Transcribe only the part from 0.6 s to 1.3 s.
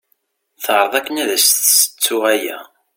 Teɛreḍ akken ad